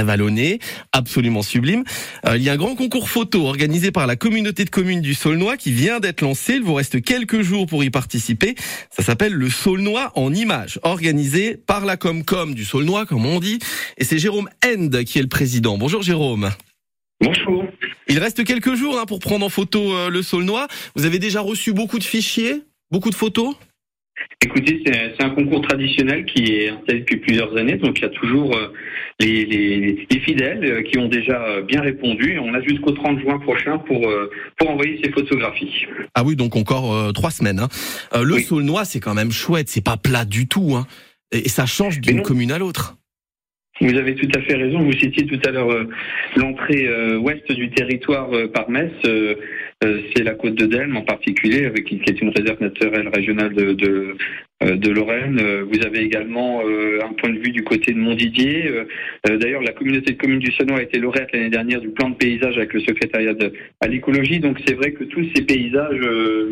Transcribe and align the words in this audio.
très 0.00 0.06
vallonné, 0.06 0.60
absolument 0.92 1.42
sublime. 1.42 1.84
Euh, 2.26 2.38
il 2.38 2.42
y 2.42 2.48
a 2.48 2.54
un 2.54 2.56
grand 2.56 2.74
concours 2.74 3.10
photo 3.10 3.46
organisé 3.46 3.90
par 3.90 4.06
la 4.06 4.16
communauté 4.16 4.64
de 4.64 4.70
communes 4.70 5.02
du 5.02 5.12
Saulnois 5.12 5.58
qui 5.58 5.72
vient 5.72 6.00
d'être 6.00 6.22
lancé. 6.22 6.54
Il 6.54 6.62
vous 6.62 6.72
reste 6.72 7.02
quelques 7.02 7.42
jours 7.42 7.66
pour 7.66 7.84
y 7.84 7.90
participer. 7.90 8.54
Ça 8.90 9.02
s'appelle 9.02 9.34
le 9.34 9.50
Saulnois 9.50 10.10
en 10.14 10.32
images, 10.32 10.80
organisé 10.84 11.58
par 11.58 11.84
la 11.84 11.98
Comcom 11.98 12.54
du 12.54 12.64
Saulnois, 12.64 13.04
comme 13.04 13.26
on 13.26 13.40
dit. 13.40 13.58
Et 13.98 14.04
c'est 14.04 14.18
Jérôme 14.18 14.48
End 14.64 14.88
qui 15.04 15.18
est 15.18 15.22
le 15.22 15.28
président. 15.28 15.76
Bonjour 15.76 16.02
Jérôme. 16.02 16.50
Bonjour. 17.20 17.64
Il 18.08 18.18
reste 18.18 18.42
quelques 18.44 18.74
jours 18.76 18.98
hein, 18.98 19.04
pour 19.04 19.18
prendre 19.18 19.44
en 19.44 19.50
photo 19.50 19.94
euh, 19.94 20.08
le 20.08 20.22
Saulnois. 20.22 20.66
Vous 20.96 21.04
avez 21.04 21.18
déjà 21.18 21.42
reçu 21.42 21.74
beaucoup 21.74 21.98
de 21.98 22.04
fichiers, 22.04 22.62
beaucoup 22.90 23.10
de 23.10 23.14
photos? 23.14 23.54
Écoutez, 24.42 24.82
c'est 24.84 25.22
un 25.22 25.30
concours 25.30 25.60
traditionnel 25.60 26.24
qui 26.24 26.44
est 26.54 26.70
installé 26.70 27.00
depuis 27.00 27.18
plusieurs 27.18 27.54
années, 27.56 27.76
donc 27.76 27.98
il 27.98 28.02
y 28.02 28.06
a 28.06 28.08
toujours 28.08 28.56
euh, 28.56 28.72
les, 29.18 29.44
les, 29.44 30.06
les 30.10 30.20
fidèles 30.20 30.64
euh, 30.64 30.82
qui 30.82 30.98
ont 30.98 31.08
déjà 31.08 31.60
bien 31.60 31.82
répondu. 31.82 32.38
On 32.38 32.54
a 32.54 32.62
jusqu'au 32.62 32.92
30 32.92 33.20
juin 33.20 33.38
prochain 33.38 33.78
pour 33.78 34.10
pour 34.56 34.70
envoyer 34.70 34.98
ces 35.04 35.12
photographies. 35.12 35.86
Ah 36.14 36.24
oui, 36.24 36.36
donc 36.36 36.56
encore 36.56 37.12
trois 37.12 37.30
semaines. 37.30 37.60
Hein. 37.60 37.68
le 38.22 38.36
oui. 38.36 38.42
Saulnois, 38.42 38.84
c'est 38.84 39.00
quand 39.00 39.14
même 39.14 39.30
chouette, 39.30 39.68
c'est 39.68 39.84
pas 39.84 39.96
plat 39.96 40.24
du 40.24 40.48
tout, 40.48 40.74
hein. 40.74 40.86
et 41.32 41.48
ça 41.48 41.66
change 41.66 42.00
d'une 42.00 42.22
commune 42.22 42.52
à 42.52 42.58
l'autre. 42.58 42.96
Vous 43.80 43.96
avez 43.96 44.14
tout 44.14 44.28
à 44.34 44.42
fait 44.42 44.56
raison. 44.56 44.82
Vous 44.82 44.92
citiez 44.92 45.24
tout 45.26 45.40
à 45.46 45.50
l'heure 45.50 45.72
euh, 45.72 45.88
l'entrée 46.36 46.86
euh, 46.86 47.16
ouest 47.16 47.50
du 47.50 47.70
territoire 47.70 48.30
euh, 48.34 48.46
par 48.46 48.68
Metz. 48.68 48.92
C'est 49.82 50.22
la 50.22 50.34
côte 50.34 50.54
de 50.56 50.66
Delme 50.66 50.96
en 50.96 51.02
particulier, 51.02 51.64
avec 51.64 51.84
qui 51.84 52.00
est 52.06 52.20
une 52.20 52.30
réserve 52.30 52.60
naturelle 52.60 53.08
régionale 53.08 53.54
de, 53.54 53.72
de 54.60 54.90
Lorraine. 54.90 55.40
Vous 55.72 55.86
avez 55.86 56.00
également 56.00 56.60
un 56.60 57.12
point 57.14 57.30
de 57.30 57.38
vue 57.38 57.50
du 57.50 57.64
côté 57.64 57.92
de 57.92 57.98
Montdidier. 57.98 58.70
D'ailleurs, 59.24 59.62
la 59.62 59.72
communauté 59.72 60.12
de 60.12 60.18
communes 60.18 60.40
du 60.40 60.52
Senois 60.52 60.80
a 60.80 60.82
été 60.82 60.98
lauréate 60.98 61.32
l'année 61.32 61.48
dernière 61.48 61.80
du 61.80 61.88
plan 61.88 62.10
de 62.10 62.16
paysage 62.16 62.58
avec 62.58 62.74
le 62.74 62.80
secrétariat 62.80 63.32
de, 63.32 63.54
à 63.80 63.88
l'écologie. 63.88 64.38
Donc 64.38 64.58
c'est 64.66 64.74
vrai 64.74 64.92
que 64.92 65.04
tous 65.04 65.24
ces 65.34 65.42
paysages 65.42 66.00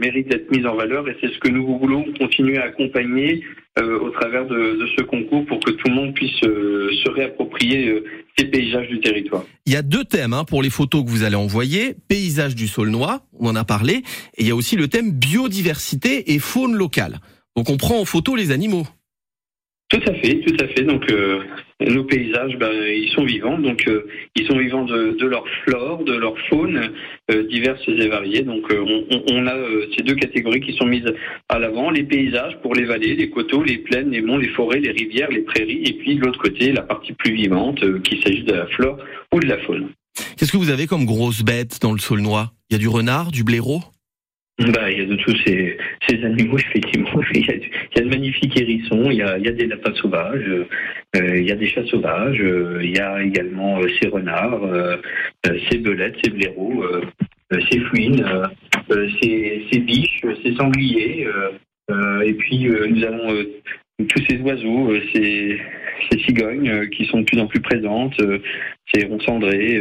méritent 0.00 0.28
d'être 0.28 0.50
mis 0.50 0.64
en 0.66 0.76
valeur 0.76 1.06
et 1.08 1.16
c'est 1.20 1.28
ce 1.28 1.38
que 1.38 1.48
nous 1.48 1.78
voulons 1.78 2.06
continuer 2.18 2.56
à 2.56 2.64
accompagner 2.64 3.42
au 3.78 4.10
travers 4.10 4.46
de, 4.46 4.78
ce 4.96 5.04
concours 5.04 5.44
pour 5.44 5.60
que 5.60 5.70
tout 5.72 5.88
le 5.88 5.94
monde 5.94 6.14
puisse 6.14 6.40
se 6.40 7.10
réapproprier 7.10 8.02
Il 9.66 9.72
y 9.72 9.76
a 9.76 9.82
deux 9.82 10.04
thèmes 10.04 10.32
hein, 10.32 10.44
pour 10.44 10.62
les 10.62 10.70
photos 10.70 11.04
que 11.04 11.10
vous 11.10 11.22
allez 11.22 11.36
envoyer. 11.36 11.94
Paysage 12.08 12.54
du 12.54 12.68
Saulnois, 12.68 13.22
on 13.38 13.48
en 13.48 13.56
a 13.56 13.64
parlé, 13.64 14.02
et 14.36 14.42
il 14.42 14.46
y 14.46 14.50
a 14.50 14.56
aussi 14.56 14.76
le 14.76 14.88
thème 14.88 15.12
biodiversité 15.12 16.32
et 16.32 16.38
faune 16.38 16.74
locale. 16.74 17.20
Donc 17.56 17.70
on 17.70 17.76
prend 17.76 18.00
en 18.00 18.04
photo 18.04 18.36
les 18.36 18.50
animaux. 18.50 18.86
Tout 19.88 20.02
à 20.06 20.12
fait, 20.14 20.40
tout 20.40 20.56
à 20.60 20.68
fait. 20.68 20.82
Donc 20.82 21.10
euh, 21.10 21.40
nos 21.80 22.04
paysages, 22.04 22.56
ben, 22.58 22.70
ils 22.72 23.10
sont 23.14 23.24
vivants. 23.24 23.58
Donc 23.58 23.88
euh, 23.88 24.06
ils 24.36 24.46
sont 24.46 24.58
vivants 24.58 24.84
de, 24.84 25.16
de, 25.18 25.26
leur 25.26 25.44
flore, 25.64 26.04
de 26.04 26.12
leur 26.12 26.38
faune 26.50 26.92
euh, 27.30 27.48
diverses 27.48 27.80
et 27.88 28.08
variées. 28.08 28.42
Donc 28.42 28.70
euh, 28.70 28.84
on, 29.10 29.22
on, 29.32 29.46
a 29.46 29.54
euh, 29.54 29.86
ces 29.96 30.02
deux 30.02 30.14
catégories 30.14 30.60
qui 30.60 30.74
sont 30.74 30.84
mises 30.84 31.10
à 31.48 31.58
l'avant 31.58 31.90
les 31.90 32.02
paysages 32.02 32.58
pour 32.60 32.74
les 32.74 32.84
vallées, 32.84 33.16
les 33.16 33.30
coteaux, 33.30 33.62
les 33.62 33.78
plaines, 33.78 34.10
les 34.10 34.20
monts, 34.20 34.36
les 34.36 34.50
forêts, 34.50 34.80
les 34.80 34.90
rivières, 34.90 35.30
les 35.30 35.42
prairies, 35.42 35.82
et 35.84 35.94
puis 35.94 36.16
de 36.16 36.20
l'autre 36.20 36.40
côté 36.40 36.70
la 36.72 36.82
partie 36.82 37.14
plus 37.14 37.32
vivante, 37.32 37.82
euh, 37.82 37.98
qu'il 38.00 38.22
s'agisse 38.22 38.44
de 38.44 38.52
la 38.52 38.66
flore 38.66 38.98
ou 39.32 39.40
de 39.40 39.46
la 39.46 39.58
faune. 39.58 39.88
Qu'est-ce 40.36 40.52
que 40.52 40.58
vous 40.58 40.70
avez 40.70 40.86
comme 40.86 41.06
grosses 41.06 41.42
bêtes 41.42 41.78
dans 41.80 41.92
le 41.92 41.98
Saulnois? 41.98 42.52
Il 42.68 42.74
y 42.74 42.76
a 42.76 42.78
du 42.78 42.88
renard, 42.88 43.30
du 43.32 43.42
blaireau? 43.42 43.80
Bah, 44.58 44.90
il 44.90 44.98
y 44.98 45.02
a 45.02 45.06
de 45.06 45.14
tous 45.16 45.36
ces, 45.46 45.78
animaux, 46.24 46.58
effectivement. 46.58 47.20
Il 47.34 47.46
y, 47.46 48.00
a, 48.00 48.02
de 48.02 48.08
magnifiques 48.08 48.60
hérissons, 48.60 49.10
il 49.10 49.18
y 49.18 49.22
a, 49.22 49.38
des 49.38 49.66
lapins 49.66 49.94
sauvages, 49.94 50.44
euh, 51.16 51.38
il 51.38 51.46
y 51.46 51.52
a 51.52 51.54
des 51.54 51.68
chats 51.68 51.86
sauvages, 51.86 52.40
euh, 52.40 52.80
il 52.82 52.96
y 52.96 52.98
a 52.98 53.22
également 53.22 53.78
euh, 53.80 53.88
ces 54.00 54.08
renards, 54.08 54.64
euh, 54.64 54.96
ces 55.70 55.78
belettes, 55.78 56.16
ces 56.22 56.30
blaireaux, 56.30 56.84
ces 57.70 57.80
fouines, 57.80 58.24
ces, 58.90 59.64
ces, 59.70 59.78
biches, 59.78 60.22
ces 60.42 60.54
sangliers. 60.56 61.28
et 62.24 62.34
puis, 62.34 62.66
nous 62.66 63.04
avons 63.04 63.44
tous 64.08 64.24
ces 64.28 64.38
oiseaux, 64.40 64.92
ces, 65.12 65.58
ces 66.10 66.18
cigognes 66.20 66.88
qui 66.90 67.06
sont 67.06 67.20
de 67.20 67.24
plus 67.24 67.40
en 67.40 67.46
plus 67.46 67.60
présentes, 67.60 68.20
ces 68.92 69.06
ronds 69.06 69.20
cendrés. 69.20 69.80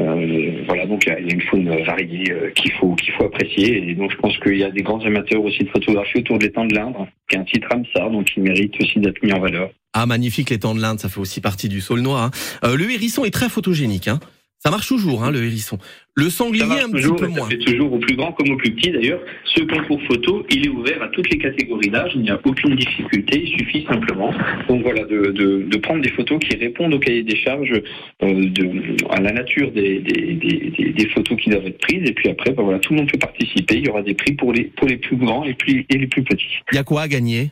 Euh, 0.00 0.64
voilà, 0.66 0.86
donc 0.86 1.06
il 1.06 1.10
y 1.10 1.30
a 1.30 1.34
une 1.34 1.42
faune 1.42 1.68
variée 1.84 2.32
euh, 2.32 2.50
qu'il 2.50 2.72
faut 2.72 2.94
qu'il 2.96 3.12
faut 3.14 3.24
apprécier. 3.24 3.90
Et 3.90 3.94
donc 3.94 4.10
je 4.10 4.16
pense 4.16 4.36
qu'il 4.38 4.58
y 4.58 4.64
a 4.64 4.70
des 4.70 4.82
grands 4.82 5.00
amateurs 5.00 5.42
aussi 5.42 5.62
de 5.62 5.68
photographie 5.68 6.18
autour 6.18 6.38
de 6.38 6.44
l'étang 6.44 6.64
de 6.64 6.74
l'Indre, 6.74 7.06
qui 7.28 7.36
est 7.36 7.38
un 7.38 7.44
titre 7.44 7.68
Ramsar, 7.70 8.10
donc 8.10 8.28
il 8.36 8.42
mérite 8.42 8.74
aussi 8.80 8.98
d'être 8.98 9.22
mis 9.22 9.32
en 9.32 9.40
valeur. 9.40 9.70
Ah 9.92 10.06
magnifique 10.06 10.50
l'étang 10.50 10.74
de 10.74 10.80
l'Inde, 10.80 10.98
ça 10.98 11.08
fait 11.08 11.20
aussi 11.20 11.40
partie 11.40 11.68
du 11.68 11.80
Saulnois. 11.80 12.24
Hein. 12.24 12.30
Euh, 12.64 12.76
le 12.76 12.90
hérisson 12.90 13.24
est 13.24 13.30
très 13.30 13.48
photogénique. 13.48 14.08
Hein. 14.08 14.18
Ça 14.66 14.70
marche 14.70 14.88
toujours, 14.88 15.22
hein, 15.22 15.30
le 15.30 15.44
hérisson. 15.44 15.76
Le 16.14 16.30
sanglier, 16.30 16.62
un 16.62 16.88
toujours, 16.90 17.16
petit 17.16 17.24
peu 17.24 17.28
moins. 17.28 17.50
Fait 17.50 17.58
toujours 17.58 17.92
au 17.92 17.98
plus 17.98 18.16
grand 18.16 18.32
comme 18.32 18.50
au 18.50 18.56
plus 18.56 18.70
petit. 18.74 18.92
D'ailleurs, 18.92 19.20
ce 19.44 19.60
concours 19.60 20.00
photo, 20.08 20.46
il 20.48 20.64
est 20.64 20.70
ouvert 20.70 21.02
à 21.02 21.08
toutes 21.08 21.28
les 21.30 21.36
catégories 21.36 21.90
d'âge. 21.90 22.12
Il 22.14 22.22
n'y 22.22 22.30
a 22.30 22.40
aucune 22.42 22.74
difficulté. 22.74 23.42
Il 23.44 23.58
suffit 23.58 23.84
simplement, 23.84 24.32
donc 24.66 24.82
voilà, 24.82 25.04
de, 25.04 25.32
de, 25.32 25.66
de 25.68 25.76
prendre 25.76 26.00
des 26.00 26.10
photos 26.12 26.38
qui 26.38 26.56
répondent 26.56 26.94
au 26.94 26.98
cahier 26.98 27.22
des 27.22 27.36
charges, 27.36 27.74
euh, 28.22 28.48
de, 28.48 29.04
à 29.10 29.20
la 29.20 29.32
nature 29.32 29.70
des, 29.70 29.98
des, 29.98 30.32
des, 30.32 30.92
des, 30.96 31.08
photos 31.10 31.38
qui 31.38 31.50
doivent 31.50 31.66
être 31.66 31.80
prises. 31.80 32.08
Et 32.08 32.14
puis 32.14 32.30
après, 32.30 32.52
ben 32.52 32.62
voilà, 32.62 32.78
tout 32.78 32.94
le 32.94 33.00
monde 33.00 33.12
peut 33.12 33.18
participer. 33.18 33.74
Il 33.76 33.84
y 33.84 33.90
aura 33.90 34.00
des 34.00 34.14
prix 34.14 34.32
pour 34.32 34.54
les 34.54 34.64
pour 34.64 34.88
les 34.88 34.96
plus 34.96 35.16
grands 35.16 35.44
et, 35.44 35.52
plus, 35.52 35.84
et 35.90 35.98
les 35.98 36.06
plus 36.06 36.22
petits. 36.22 36.60
Il 36.72 36.76
y 36.76 36.78
a 36.78 36.84
quoi 36.84 37.02
à 37.02 37.08
gagner? 37.08 37.50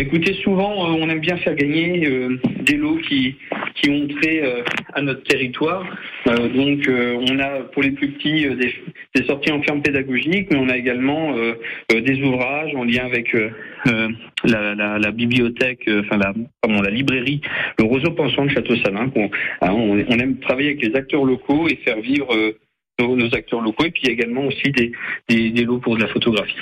Écoutez, 0.00 0.34
souvent, 0.42 0.72
euh, 0.72 0.98
on 1.00 1.08
aime 1.08 1.20
bien 1.20 1.36
faire 1.38 1.54
gagner 1.54 2.06
euh, 2.06 2.38
des 2.62 2.76
lots 2.76 2.98
qui, 3.08 3.36
qui 3.74 3.90
ont 3.90 4.08
trait 4.08 4.40
euh, 4.42 4.62
à 4.94 5.02
notre 5.02 5.22
territoire. 5.24 5.84
Euh, 6.28 6.48
donc, 6.48 6.88
euh, 6.88 7.18
on 7.28 7.38
a 7.38 7.60
pour 7.72 7.82
les 7.82 7.90
plus 7.90 8.08
petits 8.12 8.46
des, 8.56 8.74
des, 9.14 9.26
sorties 9.26 9.52
en 9.52 9.62
ferme 9.62 9.82
pédagogique, 9.82 10.48
mais 10.50 10.58
on 10.58 10.68
a 10.68 10.76
également 10.76 11.34
des 11.90 12.22
ouvrages 12.22 12.74
en 12.74 12.84
lien 12.84 13.04
avec 13.04 13.36
la, 13.84 14.74
la, 14.74 14.98
la, 14.98 15.10
bibliothèque, 15.10 15.88
enfin 16.00 16.16
la, 16.16 16.32
pardon, 16.60 16.82
la 16.82 16.90
librairie, 16.90 17.40
le 17.78 17.84
Roseau 17.84 18.12
Pensant 18.12 18.46
de 18.46 18.50
Château-Salin. 18.50 19.10
On, 19.14 19.24
hein, 19.24 19.72
on, 19.72 20.04
on, 20.08 20.18
aime 20.18 20.38
travailler 20.38 20.70
avec 20.70 20.82
les 20.82 20.94
acteurs 20.96 21.24
locaux 21.24 21.68
et 21.68 21.76
faire 21.76 22.00
vivre 22.00 22.28
nos, 22.98 23.16
nos, 23.16 23.34
acteurs 23.34 23.60
locaux 23.60 23.84
et 23.84 23.90
puis 23.90 24.06
également 24.08 24.46
aussi 24.46 24.70
des, 24.70 24.92
des, 25.28 25.50
des, 25.50 25.64
lots 25.64 25.78
pour 25.78 25.96
de 25.96 26.02
la 26.02 26.08
photographie. 26.08 26.54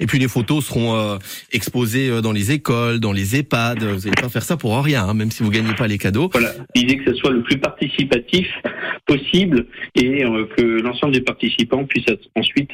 Et 0.00 0.06
puis 0.06 0.18
les 0.18 0.28
photos 0.28 0.66
seront 0.66 0.94
euh, 0.94 1.18
exposées 1.52 2.20
dans 2.20 2.32
les 2.32 2.52
écoles, 2.52 3.00
dans 3.00 3.12
les 3.12 3.36
EHPAD. 3.36 3.82
Vous 3.82 4.08
n'allez 4.08 4.20
pas 4.20 4.28
faire 4.28 4.42
ça 4.42 4.56
pour 4.56 4.78
rien, 4.82 5.04
hein, 5.04 5.14
même 5.14 5.30
si 5.30 5.42
vous 5.42 5.50
gagnez 5.50 5.74
pas 5.74 5.86
les 5.86 5.98
cadeaux. 5.98 6.28
Voilà, 6.32 6.52
l'idée 6.74 6.98
que 6.98 7.12
ce 7.12 7.16
soit 7.18 7.30
le 7.30 7.42
plus 7.42 7.58
participatif 7.58 8.46
possible 9.08 9.66
et 9.94 10.24
euh, 10.24 10.46
que 10.56 10.62
l'ensemble 10.62 11.14
des 11.14 11.22
participants 11.22 11.84
puissent 11.84 12.08
être, 12.08 12.28
ensuite 12.36 12.70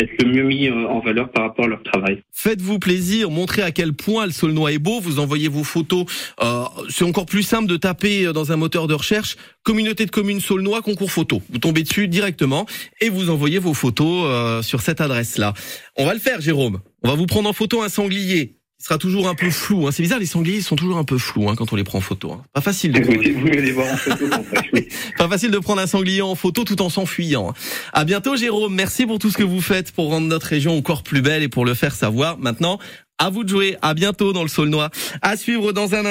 être 0.00 0.22
le 0.22 0.30
mieux 0.30 0.44
mis 0.44 0.68
euh, 0.68 0.86
en 0.88 1.00
valeur 1.00 1.30
par 1.30 1.44
rapport 1.44 1.64
à 1.64 1.68
leur 1.68 1.82
travail. 1.82 2.22
Faites-vous 2.32 2.78
plaisir, 2.78 3.30
montrez 3.30 3.62
à 3.62 3.72
quel 3.72 3.92
point 3.92 4.26
le 4.26 4.32
Saulnois 4.32 4.72
est 4.72 4.78
beau. 4.78 5.00
Vous 5.00 5.18
envoyez 5.18 5.48
vos 5.48 5.64
photos. 5.64 6.06
Euh, 6.42 6.62
C'est 6.88 7.04
encore 7.04 7.26
plus 7.26 7.42
simple 7.42 7.66
de 7.66 7.76
taper 7.76 8.32
dans 8.32 8.52
un 8.52 8.56
moteur 8.56 8.86
de 8.86 8.94
recherche 8.94 9.36
communauté 9.62 10.06
de 10.06 10.10
communes 10.10 10.40
Saulnois 10.40 10.82
concours 10.82 11.10
photo. 11.10 11.42
Vous 11.50 11.58
tombez 11.58 11.82
dessus 11.82 12.08
directement 12.08 12.66
et 13.00 13.08
vous 13.08 13.30
envoyez 13.30 13.58
vos 13.58 13.74
photos 13.74 14.24
euh, 14.26 14.62
sur 14.62 14.80
cette 14.80 15.00
adresse-là. 15.00 15.54
On 15.96 16.06
va 16.06 16.14
le 16.14 16.20
faire, 16.20 16.40
Jérôme. 16.40 16.80
On 17.02 17.08
va 17.08 17.14
vous 17.14 17.26
prendre 17.26 17.48
en 17.48 17.52
photo 17.52 17.82
un 17.82 17.88
sanglier 17.88 18.56
il 18.82 18.86
sera 18.86 18.98
toujours 18.98 19.28
un 19.28 19.36
peu 19.36 19.48
flou. 19.48 19.86
Hein. 19.86 19.92
C'est 19.92 20.02
bizarre, 20.02 20.18
les 20.18 20.26
sangliers 20.26 20.60
sont 20.60 20.74
toujours 20.74 20.98
un 20.98 21.04
peu 21.04 21.16
flous 21.16 21.48
hein, 21.48 21.54
quand 21.54 21.72
on 21.72 21.76
les 21.76 21.84
prend 21.84 21.98
en 21.98 22.00
photo. 22.00 22.32
Hein. 22.32 22.42
Pas 22.52 22.60
facile 22.60 22.90
de 22.90 22.98
prendre... 22.98 23.22
vous 23.22 23.46
les 23.46 23.70
voir 23.70 23.86
en 23.86 23.96
photo. 23.96 24.24
Pas 25.18 25.28
facile 25.28 25.52
de 25.52 25.58
prendre 25.60 25.80
un 25.80 25.86
sanglier 25.86 26.20
en 26.20 26.34
photo 26.34 26.64
tout 26.64 26.82
en 26.82 26.88
s'enfuyant. 26.88 27.54
À 27.92 28.04
bientôt, 28.04 28.34
Jérôme. 28.34 28.74
Merci 28.74 29.06
pour 29.06 29.20
tout 29.20 29.30
ce 29.30 29.38
que 29.38 29.44
vous 29.44 29.60
faites 29.60 29.92
pour 29.92 30.08
rendre 30.08 30.26
notre 30.26 30.48
région 30.48 30.76
encore 30.76 31.04
plus 31.04 31.22
belle 31.22 31.44
et 31.44 31.48
pour 31.48 31.64
le 31.64 31.74
faire 31.74 31.94
savoir. 31.94 32.38
Maintenant, 32.38 32.80
à 33.18 33.30
vous 33.30 33.44
de 33.44 33.48
jouer. 33.48 33.76
À 33.82 33.94
bientôt 33.94 34.32
dans 34.32 34.42
le 34.42 34.48
Saulnois. 34.48 34.90
À 35.20 35.36
suivre 35.36 35.70
dans 35.70 35.94
un 35.94 36.04
instant. 36.04 36.10